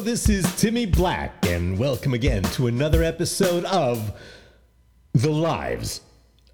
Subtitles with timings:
[0.00, 4.12] this is Timmy Black, and welcome again to another episode of
[5.12, 6.00] The Lives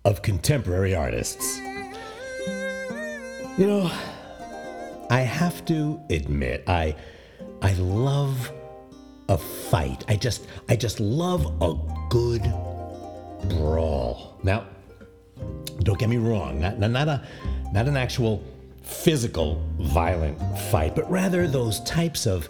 [0.05, 1.59] of Contemporary Artists.
[3.57, 3.91] You know,
[5.09, 6.95] I have to admit, I
[7.63, 8.53] I love
[9.31, 10.05] a fight.
[10.09, 11.75] I just I just love a
[12.11, 12.43] good
[13.49, 14.39] brawl.
[14.43, 14.67] Now,
[15.79, 17.27] don't get me wrong, not, not, a
[17.73, 18.45] not an actual
[18.83, 20.39] physical violent
[20.71, 22.49] fight, but rather those types of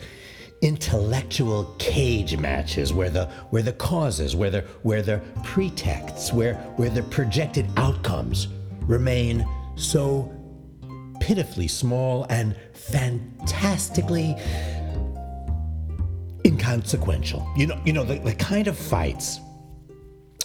[0.63, 6.91] intellectual cage matches where the where the causes, where the where the pretexts, where where
[6.91, 8.49] the projected outcomes
[8.83, 10.31] remain so
[11.21, 14.37] pitifully small and fantastically
[16.45, 17.49] inconsequential.
[17.57, 19.41] You know, you know the, the kind of fights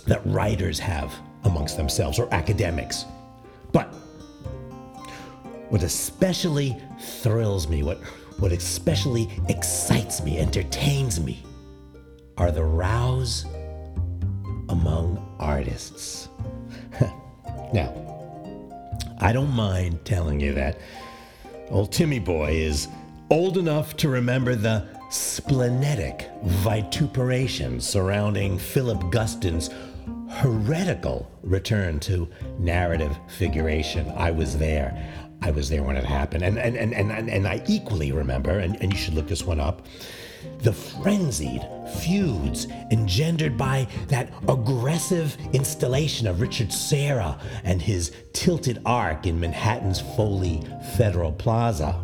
[0.08, 3.06] that writers have amongst themselves or academics.
[3.72, 3.94] But
[5.70, 8.00] what especially thrills me, what,
[8.40, 11.44] what especially excites me, entertains me,
[12.38, 13.46] are the rows
[14.70, 16.28] among artists.
[17.74, 17.94] now,
[19.20, 20.80] I don't mind telling you that
[21.70, 22.88] old Timmy Boy is
[23.30, 29.70] old enough to remember the splenetic vituperation surrounding Philip Guston's
[30.30, 32.28] heretical return to
[32.60, 34.12] narrative figuration.
[34.16, 34.94] I was there.
[35.46, 36.44] I was there when it happened.
[36.44, 39.60] And, and, and, and, and I equally remember, and, and you should look this one
[39.60, 39.86] up,
[40.60, 41.62] the frenzied
[42.00, 50.02] feuds engendered by that aggressive installation of Richard Serra and his tilted arc in Manhattan's
[50.16, 50.64] Foley
[50.98, 52.04] Federal Plaza.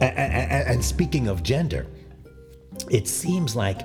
[0.00, 1.86] And, speaking of gender,
[2.90, 3.80] it seems like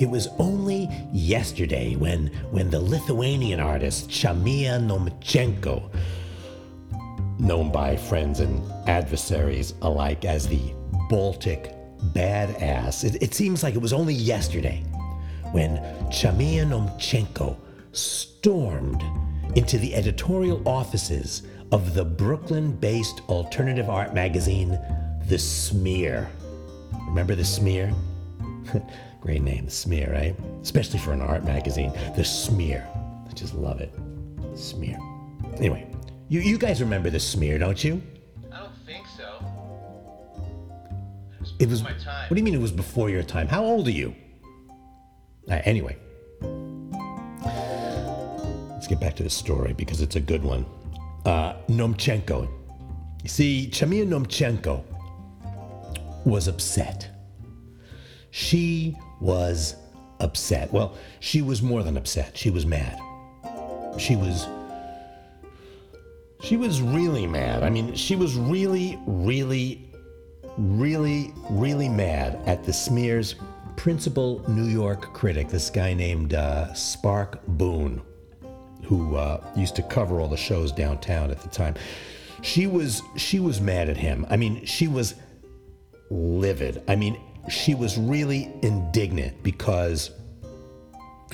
[0.00, 5.90] it was only yesterday when, when the Lithuanian artist Chamia Nomchenko,
[7.38, 10.72] known by friends and adversaries alike as the
[11.08, 11.74] Baltic
[12.12, 14.82] badass, it, it seems like it was only yesterday
[15.52, 15.76] when
[16.10, 17.56] Chamia Nomchenko
[17.92, 19.02] stormed
[19.56, 21.42] into the editorial offices
[21.72, 24.78] of the Brooklyn based alternative art magazine,
[25.26, 26.28] The Smear.
[27.08, 27.94] Remember The Smear?
[29.20, 30.36] Great name, The Smear, right?
[30.60, 31.92] Especially for an art magazine.
[32.16, 32.86] The Smear.
[33.28, 33.94] I just love it.
[34.54, 34.98] Smear.
[35.58, 35.86] Anyway,
[36.28, 38.02] you, you guys remember The Smear, don't you?
[38.52, 39.44] I don't think so.
[41.58, 41.82] It was.
[41.82, 42.28] my time.
[42.28, 43.46] What do you mean it was before your time?
[43.46, 44.14] How old are you?
[45.48, 45.96] Uh, anyway,
[48.70, 50.64] let's get back to the story because it's a good one.
[51.26, 52.48] Uh, Nomchenko.
[53.22, 54.82] You see, Chamia Nomchenko
[56.24, 57.08] was upset.
[58.30, 59.76] She was
[60.20, 60.72] upset.
[60.72, 62.36] Well, she was more than upset.
[62.36, 62.98] She was mad.
[63.98, 64.46] She was.
[66.40, 67.62] She was really mad.
[67.62, 69.90] I mean, she was really, really,
[70.58, 73.36] really, really mad at the smear's
[73.76, 78.02] principal New York critic, this guy named uh, Spark Boone,
[78.82, 81.74] who uh, used to cover all the shows downtown at the time.
[82.42, 84.26] She was she was mad at him.
[84.28, 85.14] I mean, she was
[86.10, 86.82] livid.
[86.88, 87.18] I mean,
[87.48, 90.10] she was really indignant because,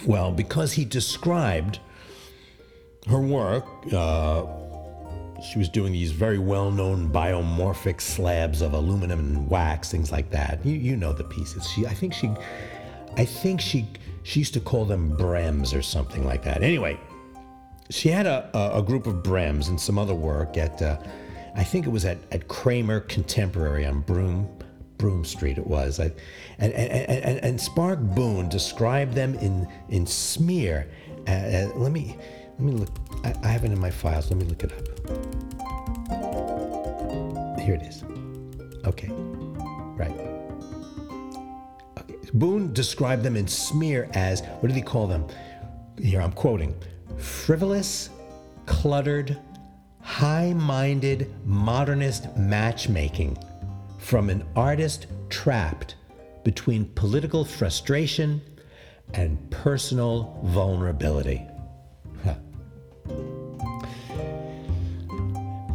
[0.06, 1.80] well, because he described
[3.08, 3.66] her work.
[3.92, 4.44] Uh,
[5.42, 10.64] she was doing these very well-known biomorphic slabs of aluminum and wax, things like that.
[10.64, 11.68] You you know the pieces.
[11.68, 12.30] She I think she
[13.16, 13.86] I think she
[14.22, 16.62] she used to call them brems or something like that.
[16.62, 16.98] Anyway,
[17.88, 20.98] she had a, a, a group of brems and some other work at uh,
[21.54, 24.48] I think it was at, at Kramer Contemporary on Broome
[24.98, 25.56] Broome Street.
[25.56, 26.12] It was, I,
[26.58, 30.90] and, and, and and Spark Boone described them in in smear.
[31.26, 32.16] Uh, uh, let me
[32.60, 32.90] let me look.
[33.24, 34.30] I, I have it in my files.
[34.30, 34.86] Let me look it up.
[37.58, 38.04] Here it is.
[38.84, 39.08] Okay,
[39.96, 40.10] right.
[41.98, 42.16] Okay.
[42.34, 45.26] Boone described them in smear as what did he call them?
[45.98, 46.74] Here I'm quoting:
[47.16, 48.10] frivolous,
[48.66, 49.38] cluttered,
[50.02, 53.38] high-minded modernist matchmaking
[53.96, 55.94] from an artist trapped
[56.44, 58.42] between political frustration
[59.14, 61.46] and personal vulnerability.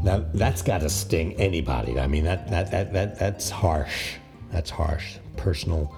[0.06, 2.00] Now that's got to sting anybody.
[2.00, 4.18] I mean that that that that that's harsh.
[4.52, 5.18] That's harsh.
[5.36, 5.94] Personal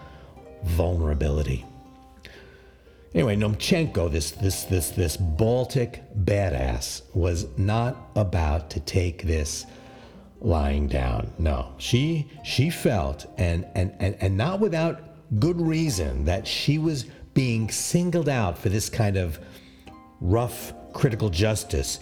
[0.64, 1.66] vulnerability.
[3.14, 9.66] Anyway, Nomchenko, this this this this Baltic badass, was not about to take this
[10.40, 11.34] lying down.
[11.38, 15.02] No, she she felt and and and, and not without
[15.38, 19.38] good reason that she was being singled out for this kind of
[20.22, 22.00] rough critical justice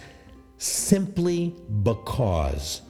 [0.58, 2.82] simply because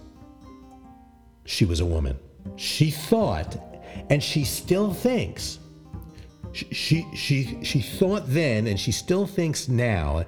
[1.44, 2.18] she was a woman.
[2.56, 3.56] She thought,
[4.10, 5.58] and she still thinks
[6.56, 10.24] she, she she thought then and she still thinks now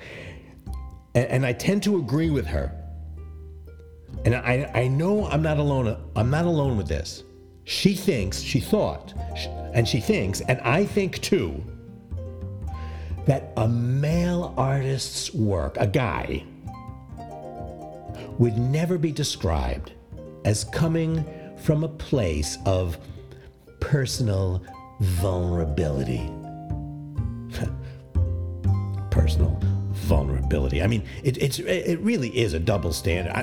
[1.15, 2.73] and, and I tend to agree with her
[4.25, 7.25] and I, I know I'm not alone I'm not alone with this
[7.65, 9.15] she thinks she thought
[9.73, 11.65] and she thinks and I think too
[13.27, 16.45] that a male artist's work a guy
[18.39, 19.93] would never be described
[20.45, 21.25] as coming
[21.59, 22.99] from a place of
[23.81, 24.63] personal
[25.01, 26.31] vulnerability.
[29.11, 29.59] personal
[29.93, 30.83] vulnerability.
[30.83, 33.33] I mean, it, it's it really is a double standard.
[33.33, 33.43] I,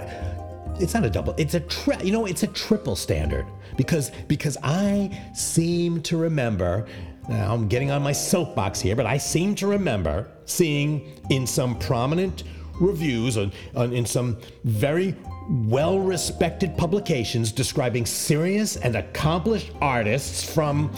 [0.79, 1.33] it's not a double.
[1.37, 3.45] It's a tri- you know, it's a triple standard
[3.77, 6.87] because because I seem to remember.
[7.27, 11.77] Now I'm getting on my soapbox here, but I seem to remember seeing in some
[11.79, 12.43] prominent
[12.79, 15.15] reviews on, on in some very
[15.49, 20.91] well respected publications describing serious and accomplished artists from,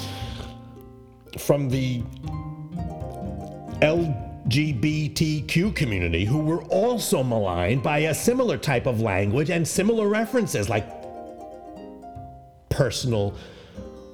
[1.37, 2.01] from the
[3.81, 10.69] LGBTQ community who were also maligned by a similar type of language and similar references
[10.69, 10.87] like
[12.69, 13.35] personal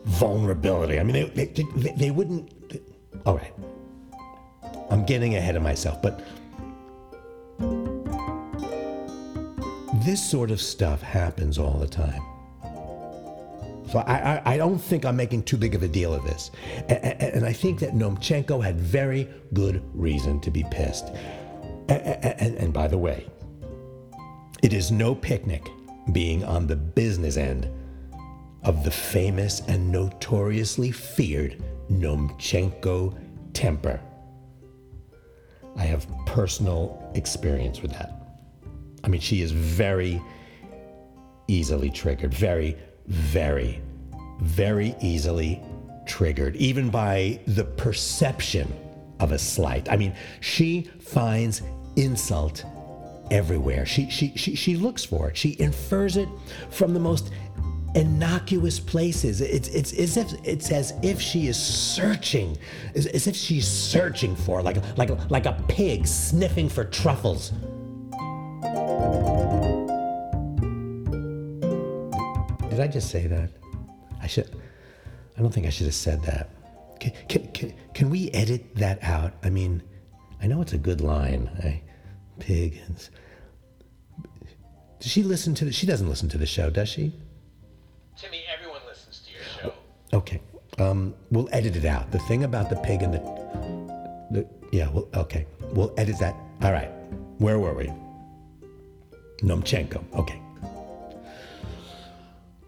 [0.05, 0.99] vulnerability.
[0.99, 2.51] I mean, they, they, they wouldn't.
[3.25, 3.53] All right.
[4.89, 6.21] I'm getting ahead of myself, but
[10.05, 12.21] this sort of stuff happens all the time.
[13.89, 16.49] So I, I, I, don't think I'm making too big of a deal of this.
[16.89, 21.09] And, and I think that Nomchenko had very good reason to be pissed.
[21.89, 23.27] And, by the way,
[24.63, 25.69] it is no picnic
[26.11, 27.69] being on the business end
[28.63, 31.61] of the famous and notoriously feared
[31.91, 33.15] Nomchenko
[33.53, 33.99] temper.
[35.75, 38.22] I have personal experience with that.
[39.03, 40.21] I mean, she is very
[41.47, 42.77] easily triggered, very,
[43.07, 43.81] very,
[44.41, 45.61] very easily
[46.05, 48.71] triggered, even by the perception
[49.19, 49.91] of a slight.
[49.91, 51.61] I mean, she finds
[51.95, 52.65] insult
[53.31, 53.85] everywhere.
[53.85, 55.37] She, she, she, she looks for it.
[55.37, 56.29] She infers it
[56.69, 57.31] from the most
[57.95, 59.39] innocuous places.
[59.41, 62.57] It's, it's, as if, it's as if she is searching,
[62.95, 67.51] as, as if she's searching for, like, like, like a pig sniffing for truffles.
[72.93, 73.49] Just say that?
[74.21, 74.55] I should.
[75.35, 76.49] I don't think I should have said that.
[76.99, 79.33] Can, can, can, can we edit that out?
[79.43, 79.81] I mean,
[80.41, 81.49] I know it's a good line.
[81.63, 81.81] I,
[82.39, 82.79] pig.
[84.99, 85.73] Does she listen to the?
[85.73, 87.11] She doesn't listen to the show, does she?
[88.15, 89.73] Timmy, everyone listens to your show.
[90.13, 90.39] Okay.
[90.77, 92.11] Um, we'll edit it out.
[92.11, 93.19] The thing about the pig and the,
[94.31, 94.89] the yeah.
[94.89, 95.47] Well, okay.
[95.73, 96.35] We'll edit that.
[96.61, 96.89] All right.
[97.39, 97.91] Where were we?
[99.41, 100.03] Nomchenko.
[100.13, 100.42] Okay.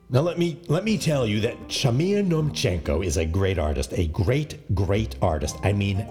[0.10, 4.08] Now let me let me tell you that Chamia Nomchenko is a great artist, a
[4.08, 5.56] great great artist.
[5.64, 6.06] I mean,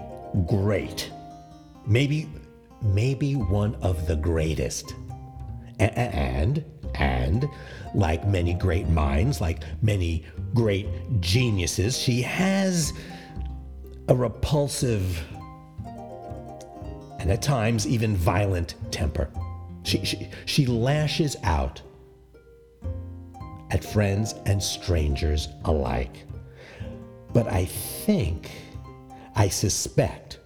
[0.47, 1.11] great.
[1.87, 2.29] Maybe
[2.81, 4.95] maybe one of the greatest.
[5.79, 6.63] And
[6.95, 7.47] and
[7.93, 10.87] like many great minds, like many great
[11.21, 12.93] geniuses, she has
[14.07, 15.25] a repulsive
[17.19, 19.29] and at times even violent temper.
[19.83, 21.81] She, she, she lashes out
[23.71, 26.25] at friends and strangers alike.
[27.33, 28.49] But I think,
[29.35, 30.39] I suspect,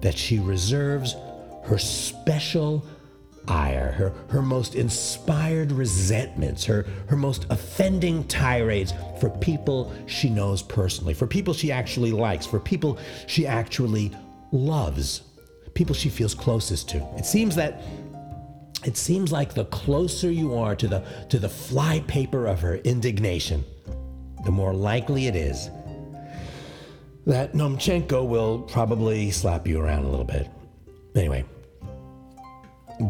[0.00, 1.16] that she reserves
[1.64, 2.84] her special
[3.48, 10.62] ire, her, her most inspired resentments, her, her most offending tirades for people she knows
[10.62, 14.12] personally, for people she actually likes, for people she actually
[14.52, 15.22] loves,
[15.74, 16.98] people she feels closest to.
[17.16, 17.82] It seems that
[18.88, 23.62] it seems like the closer you are to the to the flypaper of her indignation,
[24.46, 25.68] the more likely it is
[27.26, 30.48] that Nomchenko will probably slap you around a little bit.
[31.14, 31.44] Anyway,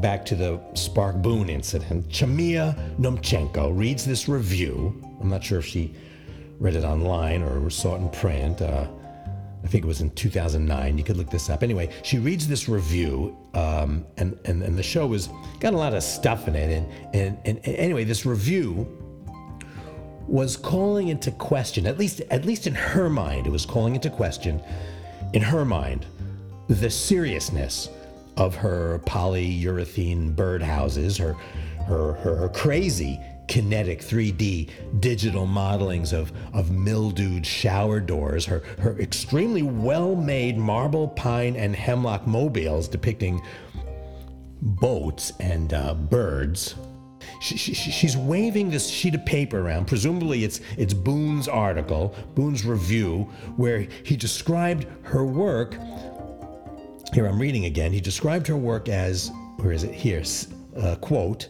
[0.02, 2.08] back to the Spark Boone incident.
[2.08, 5.00] Chamia Nomchenko reads this review.
[5.20, 5.94] I'm not sure if she
[6.58, 8.61] read it online or saw it in print.
[8.61, 8.88] Uh,
[9.64, 10.98] I think it was in 2009.
[10.98, 11.62] You could look this up.
[11.62, 15.28] Anyway, she reads this review, um, and, and, and the show was
[15.60, 16.70] got a lot of stuff in it.
[16.70, 18.86] And, and, and, and anyway, this review
[20.28, 24.10] was calling into question, at least, at least in her mind, it was calling into
[24.10, 24.62] question,
[25.32, 26.06] in her mind,
[26.68, 27.88] the seriousness
[28.36, 31.32] of her polyurethane birdhouses, her,
[31.84, 38.99] her, her, her crazy kinetic 3D digital modelings of, of mildewed shower doors, her, her
[39.00, 43.43] extremely well made marble, pine, and hemlock mobiles depicting
[44.61, 46.75] boats and uh, birds.
[47.40, 49.87] she, she, she's waving this sheet of paper around.
[49.87, 53.23] Presumably, it's it's Boone's article, Boone's review,
[53.57, 55.76] where he described her work.
[57.14, 57.93] Here I'm reading again.
[57.93, 59.95] He described her work as, where is it?
[59.95, 60.23] Here,
[60.76, 61.49] uh, quote,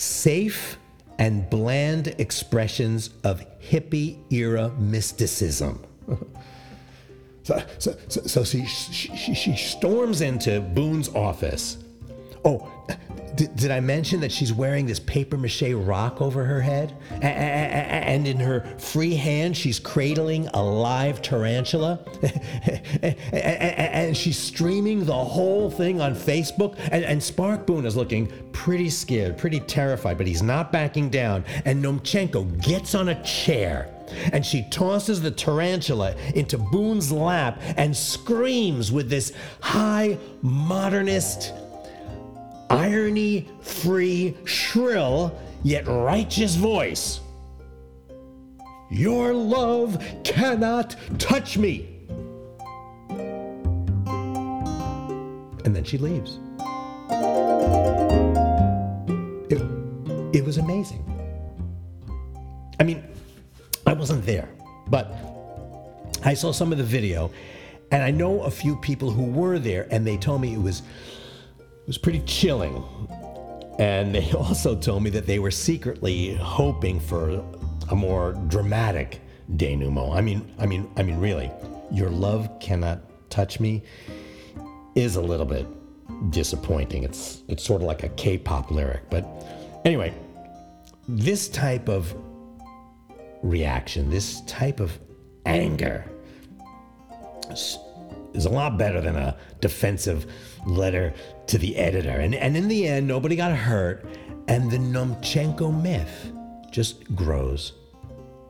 [0.00, 0.78] safe
[1.18, 5.84] and bland expressions of hippie era mysticism.
[7.42, 11.76] so, so, so, so she, she, she storms into Boone's office.
[12.44, 12.70] Oh,
[13.36, 16.94] did, did, I mention that she's wearing this paper mache rock over her head?
[17.22, 22.00] And in her free hand, she's cradling a live tarantula?
[23.32, 26.76] and she's streaming the whole thing on Facebook?
[26.90, 31.44] And, and Spark Boone is looking pretty scared, pretty terrified, but he's not backing down.
[31.64, 33.88] And Nomchenko gets on a chair
[34.32, 41.52] and she tosses the tarantula into Boone's lap and screams with this high modernist
[42.70, 47.20] irony free, shrill, yet righteous voice.
[48.90, 51.88] Your love cannot touch me.
[55.64, 56.38] And then she leaves.
[59.50, 59.60] It,
[60.34, 61.04] it was amazing.
[62.78, 63.04] I mean,
[63.86, 64.48] I wasn't there,
[64.88, 65.14] but
[66.24, 67.30] I saw some of the video,
[67.90, 70.82] and I know a few people who were there, and they told me it was
[71.90, 72.84] was pretty chilling.
[73.80, 77.44] And they also told me that they were secretly hoping for
[77.90, 79.20] a more dramatic
[79.56, 80.14] denouement.
[80.14, 81.50] I mean, I mean, I mean, really,
[81.90, 83.82] your love cannot touch me
[84.94, 85.66] is a little bit
[86.30, 87.02] disappointing.
[87.02, 89.26] It's it's sort of like a K-pop lyric, but
[89.84, 90.14] anyway,
[91.08, 92.14] this type of
[93.42, 94.96] reaction, this type of
[95.44, 96.04] anger
[98.34, 100.26] is a lot better than a defensive
[100.66, 101.12] letter
[101.46, 102.10] to the editor.
[102.10, 104.04] And, and in the end, nobody got hurt,
[104.48, 106.32] and the Nomchenko myth
[106.70, 107.72] just grows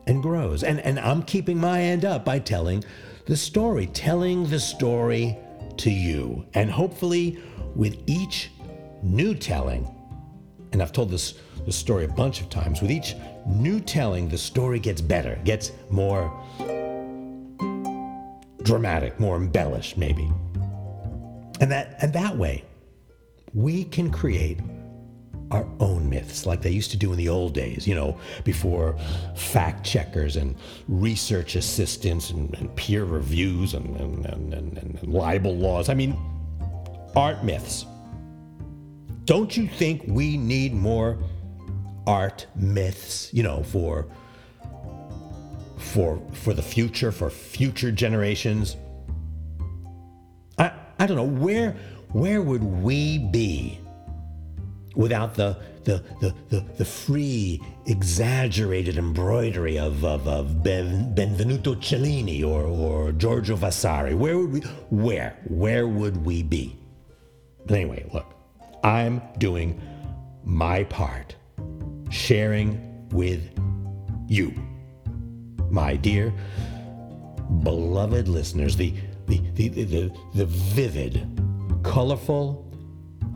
[0.06, 0.62] and grows.
[0.62, 2.84] And, and I'm keeping my end up by telling
[3.26, 5.36] the story, telling the story
[5.78, 6.44] to you.
[6.54, 7.38] And hopefully,
[7.74, 8.50] with each
[9.02, 9.88] new telling,
[10.72, 11.34] and I've told this,
[11.64, 13.14] this story a bunch of times, with each
[13.46, 16.32] new telling, the story gets better, gets more
[18.62, 20.30] dramatic, more embellished, maybe.
[21.60, 22.64] And that, and that way,
[23.54, 24.60] we can create
[25.50, 28.96] our own myths like they used to do in the old days, you know, before
[29.34, 30.54] fact checkers and
[30.86, 35.88] research assistants and, and peer reviews and, and, and, and libel laws.
[35.88, 36.16] I mean,
[37.16, 37.84] art myths.
[39.24, 41.18] Don't you think we need more
[42.06, 44.06] art myths, you know, for
[45.90, 48.76] for for the future, for future generations?
[50.58, 51.76] I I don't know where
[52.12, 53.78] where would we be
[54.96, 62.42] without the, the, the, the, the free, exaggerated embroidery of, of, of ben, Benvenuto Cellini
[62.42, 64.14] or, or Giorgio Vasari?
[64.14, 66.76] Where would we, where, where would we be?
[67.66, 68.34] But anyway, look,
[68.82, 69.80] I'm doing
[70.44, 71.36] my part,
[72.10, 73.42] sharing with
[74.28, 74.52] you,
[75.70, 76.32] my dear,
[77.62, 78.94] beloved listeners, the,
[79.26, 81.26] the, the, the, the vivid,
[81.82, 82.66] colorful,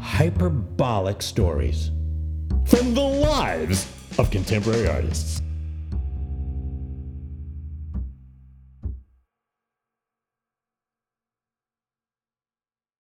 [0.00, 1.90] hyperbolic stories
[2.66, 3.86] from the lives
[4.18, 5.40] of contemporary artists.